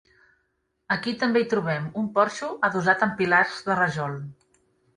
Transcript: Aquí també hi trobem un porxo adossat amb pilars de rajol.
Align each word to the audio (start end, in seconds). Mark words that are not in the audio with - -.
Aquí 0.95 1.13
també 1.23 1.43
hi 1.43 1.47
trobem 1.51 1.85
un 2.03 2.09
porxo 2.17 2.51
adossat 2.71 3.07
amb 3.09 3.17
pilars 3.23 3.63
de 3.69 3.79
rajol. 3.85 4.21